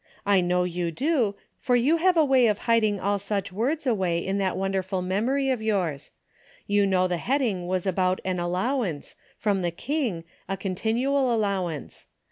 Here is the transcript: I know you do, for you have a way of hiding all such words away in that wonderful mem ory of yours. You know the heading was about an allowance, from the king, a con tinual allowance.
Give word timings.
I 0.25 0.41
know 0.41 0.63
you 0.63 0.89
do, 0.89 1.35
for 1.59 1.75
you 1.75 1.97
have 1.97 2.17
a 2.17 2.25
way 2.25 2.47
of 2.47 2.57
hiding 2.65 2.99
all 2.99 3.19
such 3.19 3.51
words 3.53 3.85
away 3.85 4.17
in 4.17 4.39
that 4.39 4.57
wonderful 4.57 5.03
mem 5.03 5.29
ory 5.29 5.51
of 5.51 5.61
yours. 5.61 6.09
You 6.65 6.87
know 6.87 7.07
the 7.07 7.17
heading 7.17 7.67
was 7.67 7.85
about 7.85 8.19
an 8.25 8.39
allowance, 8.39 9.15
from 9.37 9.61
the 9.61 9.69
king, 9.69 10.23
a 10.49 10.57
con 10.57 10.73
tinual 10.73 11.31
allowance. 11.31 12.07